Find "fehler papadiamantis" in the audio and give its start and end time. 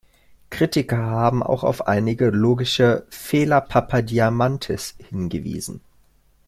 3.11-4.95